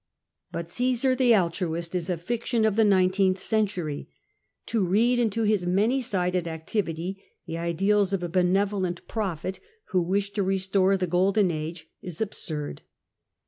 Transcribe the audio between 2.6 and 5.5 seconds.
of the nineteenth century. To read into